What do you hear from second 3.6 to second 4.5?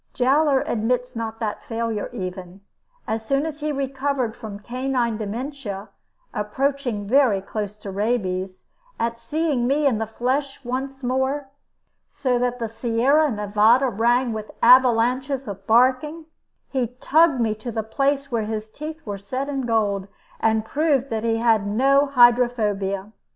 recovered